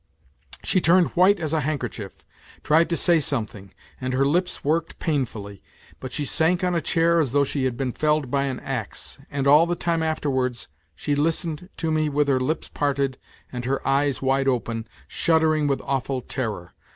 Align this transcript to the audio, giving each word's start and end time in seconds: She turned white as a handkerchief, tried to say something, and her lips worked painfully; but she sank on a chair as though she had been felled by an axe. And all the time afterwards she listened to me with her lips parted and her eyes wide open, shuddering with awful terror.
She 0.63 0.81
turned 0.81 1.09
white 1.09 1.39
as 1.39 1.53
a 1.53 1.59
handkerchief, 1.59 2.25
tried 2.63 2.89
to 2.89 2.97
say 2.97 3.19
something, 3.19 3.71
and 4.01 4.13
her 4.15 4.25
lips 4.25 4.63
worked 4.63 4.97
painfully; 4.97 5.61
but 5.99 6.11
she 6.11 6.25
sank 6.25 6.63
on 6.63 6.73
a 6.73 6.81
chair 6.81 7.19
as 7.19 7.33
though 7.33 7.43
she 7.43 7.65
had 7.65 7.77
been 7.77 7.91
felled 7.91 8.31
by 8.31 8.45
an 8.45 8.59
axe. 8.61 9.19
And 9.29 9.45
all 9.45 9.67
the 9.67 9.75
time 9.75 10.01
afterwards 10.01 10.69
she 10.95 11.13
listened 11.13 11.69
to 11.77 11.91
me 11.91 12.09
with 12.09 12.29
her 12.29 12.39
lips 12.39 12.67
parted 12.67 13.19
and 13.51 13.65
her 13.65 13.87
eyes 13.87 14.23
wide 14.23 14.47
open, 14.47 14.87
shuddering 15.07 15.67
with 15.67 15.81
awful 15.83 16.21
terror. 16.21 16.73